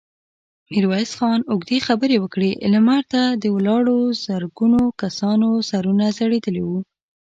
ميرويس 0.71 1.11
خان 1.19 1.39
اوږدې 1.51 1.77
خبرې 1.87 2.17
وکړې، 2.23 2.51
لمر 2.73 3.01
ته 3.11 3.21
د 3.41 3.43
ولاړو 3.55 3.99
زرګونو 4.25 4.81
کسانو 5.01 5.49
سرونه 5.69 6.05
ځړېدلي 6.17 6.63
وو. 6.65 6.79